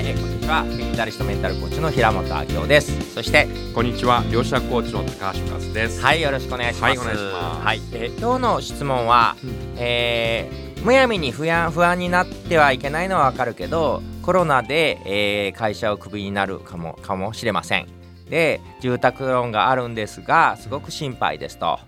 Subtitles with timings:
[0.00, 0.64] はい、えーこんにちは。
[0.64, 3.12] メンタリストメンタルコーチの平本明夫です。
[3.12, 6.00] そしてこんにちは、両者コーチの高橋和です。
[6.00, 6.98] はいよろしくお願いします。
[6.98, 7.80] はいはい。
[7.92, 9.50] えー今日の質問は、うん。
[9.76, 17.86] えーむやみに不安不安になってはいけないのはわかるけどコロナで、えー会社をクビになるかもかもしれません。
[18.30, 21.78] で住宅ローンがあるんですがすごく心配ですと。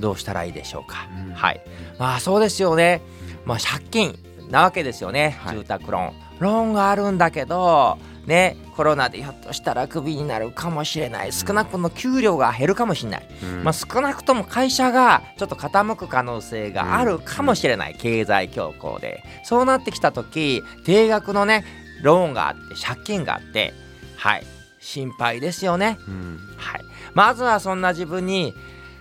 [0.00, 1.34] どうしたらいいでしょうか、うん。
[1.34, 1.60] はい。
[2.00, 3.00] まあそうですよね。
[3.44, 4.18] まあ借金
[4.50, 5.56] なわけですよね、はい。
[5.56, 11.32] 住宅ローンローンがあるんだけどねコロナでひょっとしたらクビになるかもしれない。
[11.32, 13.64] 少なくとも給料が減るかもしれない、うん。
[13.64, 19.22] まあ、少なくとも会社がちょっと傾く可能性があるかもしれない、経済恐慌で。
[19.44, 21.64] そうなってきた時定額のね
[22.02, 23.74] ローンがあって借金があって
[24.16, 24.44] はい。
[24.78, 25.98] 心配ですよね。
[26.08, 26.38] うん。
[26.56, 26.80] はい。
[27.12, 28.54] まずはそんな自分に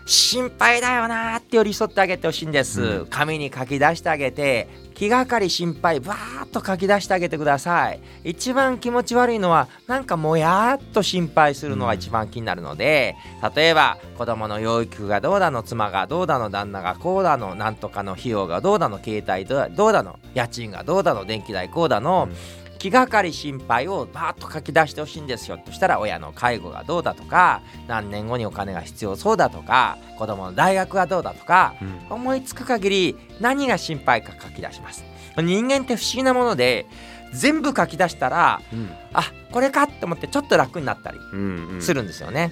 [0.06, 3.08] 心配だよなーって寄り添ってあげてほしいんです、うん。
[3.08, 8.02] 紙に書き出してあげて気がかり心配バーッと書き出してあげてください。
[8.24, 13.16] 一番気持ち悪いのはなんかもやーっと心配するのが一番気になるので、
[13.56, 22.34] 例えば子供の養育がどうだの妻がどうだの旦那がこうだのなんとかの費用がどうだの携帯どうだどうだの家賃がどうだの電気代こうだの、う
[22.66, 25.58] ん気がかり心配をバーッと書き出してほしいんですよ。
[25.58, 32.16] としたら親の介護がどうだとか何年後にお金が必要そうだとか子供の大学はどうだとかうん。
[32.16, 35.04] 思いつく限り何が心配か書き出します。
[35.38, 36.86] 人間って不思議なもので
[37.34, 38.90] 全部書き出したらうん。
[39.14, 41.82] あこれかって思ってちょっと楽になったりうんうん。
[41.82, 42.52] するんですよね、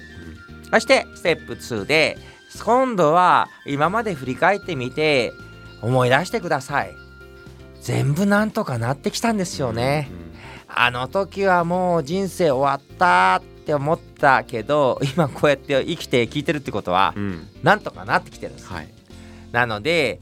[0.70, 2.18] そしてステップ2で
[2.64, 5.32] 今度は今まで振り返ってみて
[5.82, 6.94] 思い出してください
[7.88, 10.10] 全部なんとかなってきたんですよね、
[10.68, 17.14] あの時はもう人生終わったって思ったけど 今こうやって生きて聞いてるってことは
[17.62, 18.88] なんとかなってきてるんです、はい。
[19.52, 20.20] なので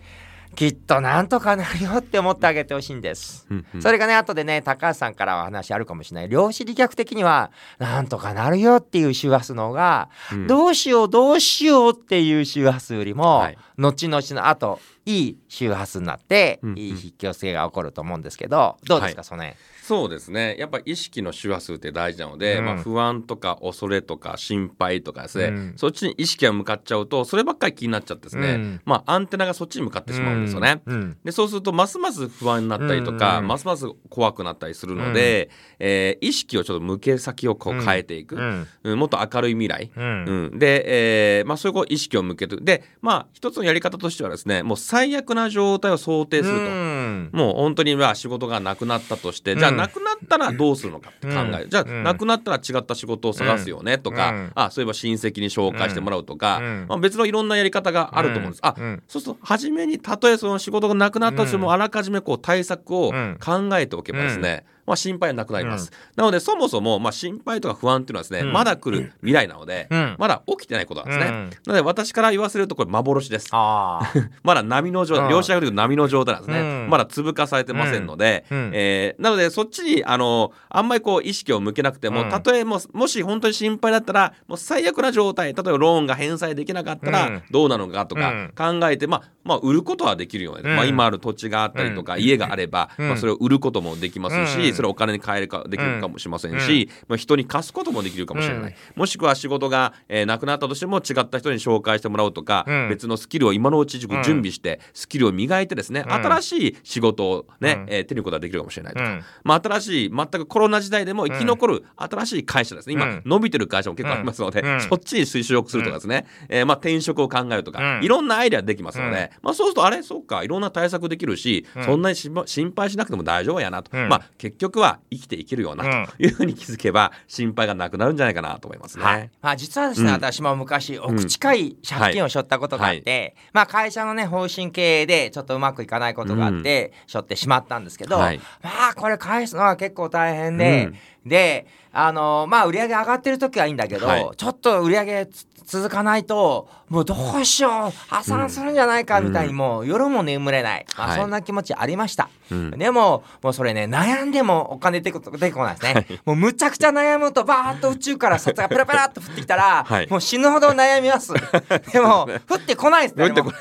[0.54, 3.82] きっとなんとかなるよって思ってあげてほしいんです、うんうん。
[3.82, 6.28] それがね後でね高橋さんからは話あるかもしれない。
[6.28, 10.46] 量子力学的にはなんとかなるよっていう周波数の方が、うん。
[10.46, 13.58] どうしようどうしようっていう周波数よりも、はい。
[13.76, 16.78] 後々の後いい周波数になって、うんうん。
[16.78, 19.24] いい引き寄せが起こると思うんですけどどうですか、はい。
[19.24, 20.56] その辺そうですね。
[20.58, 22.64] やっぱ意識の周波数って大事なので、うん。
[22.64, 25.74] まあ、不安とか恐れとか心配とかですね、うん。
[25.76, 28.80] そっちに意識が向かっちゃうとそればっかり気になっちゃってですね、うん。
[28.84, 30.82] まあアンテナがそっちに向かってしまうんですよね。
[30.86, 30.96] うん。
[30.96, 31.16] うん。
[31.24, 33.46] でそうするとますます不安になったりとか、うん。
[33.46, 38.66] ますます怖くなったりするので、えー意識をちょっと向け先をこう変えていく、うん。
[38.82, 40.24] うんもっと明るい未来、うん。
[40.50, 46.64] うん、で、えーまあ、そういうこう意識を向けてでまあ一つのやり方としてはですねもう最悪な状態を想定すると。
[46.64, 47.30] うん。
[47.32, 54.52] もう本当にまあ仕事がなくなったとして、じゃあうんなくなったらどうするのかって考える、じゃあ、なくなったら違った仕事を探すよねとか、うん。
[54.54, 56.86] あそういえば親戚に紹介してもらうとか、うん。
[56.88, 58.60] まあ、別のいろんなやり方があると思うんです。
[58.66, 59.02] あうん。
[59.08, 61.72] そうすると初めにたとえその仕事がなくなったとしても、うん。
[61.72, 63.38] あらかじめこう対策をうん。
[63.44, 65.90] 考えておけばですね、まあ、心配なくなります。
[66.14, 68.52] なのでそもそもまあ心配とか不安っていうのはですね、うん。
[68.52, 70.16] まだ来る未来なので、うん。
[70.18, 71.26] まだ起きてないことなんですね。
[71.26, 71.50] うん。
[71.50, 73.50] なので私から言わせるとこれ幻です。
[73.52, 75.20] まだ波の状うん。
[75.22, 76.60] 態、両者が言うと波の状態なんですね。
[76.60, 76.90] うん。
[76.90, 78.70] まだ粒化されてませんので、うん。
[78.74, 82.30] えーなのでそっちにあのあんまりこう意識を向けなくても、うん。
[82.30, 87.12] たとえもうもし本当に心配だったらもう最悪な状態例えばローンが返済できなかったうん。
[87.12, 90.76] らどうなのかとか考えて、まあまあ売ることはできるように、うん。
[90.76, 92.20] まあ、今ある土地があったりとか、うん。
[92.20, 93.08] 家があれば、うん。
[93.08, 98.74] まあ、それを売ることもできますし、うんそれをお金に換えるかできるかもしれませんし、まあ、人に貸すこともできるかもしれない、うん。
[98.94, 102.88] もしくは仕事が、えーなくなったとしても違った人に紹介してもらうとか、うん。
[102.88, 106.12] 別のスキルを今のうち準備してスキルを磨いてですね、うん。
[106.12, 107.94] 新しい仕事をね、うん。
[107.94, 109.22] えー手に入れることができるかもしれないとか、うん。
[109.44, 112.94] まあ、新しい全くコロナ時代でも生き残る新しい会社ですね。
[112.94, 113.22] 今、うん。
[113.24, 114.80] 伸びてる会社も結構ありますので、うん。
[114.80, 118.04] そっちに推奨するとかですね、えーまあ、転職を考えるとか、うん。
[118.04, 121.84] いろんなアイデアできますので、まあ、そうするとあれそうかいろんな対策できるし、うん。
[121.84, 124.08] そんなに心配しなくても大丈夫やなと、うん。
[124.08, 129.04] まあ、結局は生きていけるようなというふうに気づけば心配がなくなるんじゃないかなと思いますね。
[129.04, 130.14] はい、まあ、実はですね、うん。
[130.14, 138.40] 私も昔億近い借金を背負ったことがあって、まあ会社のね方針経営でちょっとうまくいかないことがあって、背負ってしまったんですけど、はい。
[138.62, 140.92] まあこれ返すのは結構大変で、
[141.26, 144.30] であのまあ売り上げ上がってる時はいいんだけど、はい。
[144.36, 151.20] ちょっと売り上げつ続かないともうどうしよう破産するんじゃないかみたいにもう夜も眠れない、まあ、はい。
[151.20, 152.70] そんな気持ちありました、うん。
[152.70, 160.08] でももうそれね悩んでもお金出てこ出てこないですね、もうむちゃくちゃ悩むとバーッと宇宙から札がペラペラっと 降ってきたら、はい。
[160.08, 161.32] もう死ぬほど悩みます。
[161.92, 163.52] でも降ってこないですね降ってこ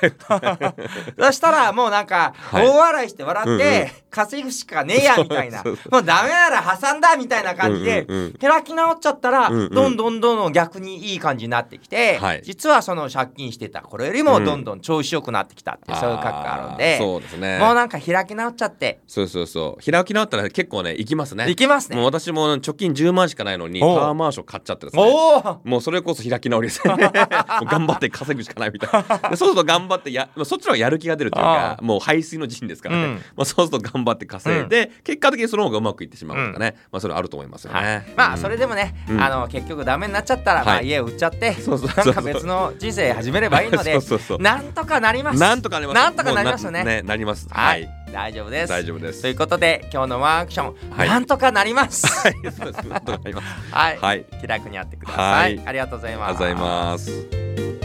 [1.20, 2.68] そしたらもうなんかはい。
[2.68, 3.92] 大笑いして笑って、うんうん。
[4.12, 5.64] 稼ぐしかねえやみたいな。
[5.64, 8.08] もうダメなら破産だみたいなな感じで、
[8.40, 12.42] 開き直っちゃったら、どんどんどんどん逆にいい感じになってきて、はい。
[12.44, 16.98] 実はその借金してたこれよりもどんどん調子よくなってきたっていう、そういう格好があるんで。
[16.98, 17.60] そうですね。
[17.60, 19.00] もうなんか開き直っちゃって。
[19.08, 19.92] そうそうそう。
[19.92, 21.50] 開き直ったら結構ね行きますね。
[21.50, 21.96] いきますね。
[21.96, 25.04] もう私も貯金10万しかないのにタワーマンション買っちゃってですね。
[25.64, 26.96] もうそれこそ開き直りですね。
[27.70, 29.30] 頑張って稼ぐしかないみたいな。
[29.30, 33.14] でそうすると頑張ってやまあそっちの方がやる気が出るというかあもう排水の陣ですからね、うん。
[33.16, 39.22] まあ、そうすると頑張って稼いで、結果的にその方がうまくいってしまうとかね、まあそれあると思いますよね、はい、まあそれででもね、うん。
[39.22, 40.88] あの結局ダメになっちゃったら、まあはい。
[40.88, 41.90] 家を売っちゃってそうそう。
[41.90, 42.06] そうそう。
[42.06, 44.40] なんか別の人生始めればいいので そうそうそう。
[44.40, 45.40] なんとかなります。
[45.40, 45.96] なんとかなります。
[45.96, 46.84] なんとかなりますよね。
[46.84, 47.48] もうななります。
[47.50, 48.70] ははいい、大丈夫です。
[48.70, 49.22] 大丈夫です。
[49.22, 51.08] ということで今日のワンアクション、はい。
[51.08, 52.08] なんとかなります。
[52.28, 52.34] はい。
[52.52, 52.88] そうです。
[52.88, 53.48] なんとかなります。
[53.72, 54.26] はい、はい。
[54.42, 55.68] 気楽にやってください、はい。
[55.68, 56.44] ありがとうございます。
[56.44, 57.85] ありがとうございます